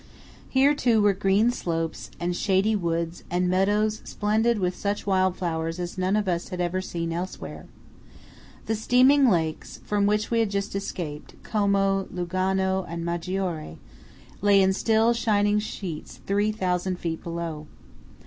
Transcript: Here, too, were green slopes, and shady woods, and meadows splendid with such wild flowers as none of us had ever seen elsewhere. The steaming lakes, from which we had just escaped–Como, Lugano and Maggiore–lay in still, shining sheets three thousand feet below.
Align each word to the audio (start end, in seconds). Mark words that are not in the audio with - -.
Here, 0.49 0.73
too, 0.73 0.99
were 0.99 1.13
green 1.13 1.51
slopes, 1.51 2.09
and 2.19 2.35
shady 2.35 2.75
woods, 2.75 3.23
and 3.29 3.47
meadows 3.47 4.01
splendid 4.03 4.57
with 4.57 4.75
such 4.75 5.05
wild 5.05 5.35
flowers 5.37 5.79
as 5.79 5.95
none 5.95 6.15
of 6.15 6.27
us 6.27 6.49
had 6.49 6.59
ever 6.59 6.81
seen 6.81 7.13
elsewhere. 7.13 7.67
The 8.65 8.73
steaming 8.73 9.29
lakes, 9.29 9.77
from 9.85 10.07
which 10.07 10.31
we 10.31 10.39
had 10.39 10.49
just 10.49 10.75
escaped–Como, 10.75 12.07
Lugano 12.11 12.81
and 12.89 13.05
Maggiore–lay 13.05 14.59
in 14.59 14.73
still, 14.73 15.13
shining 15.13 15.59
sheets 15.59 16.19
three 16.25 16.51
thousand 16.51 16.97
feet 16.97 17.21
below. 17.21 17.67